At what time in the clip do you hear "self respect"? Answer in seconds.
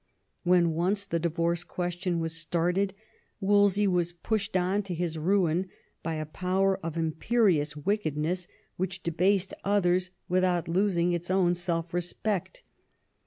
11.53-12.63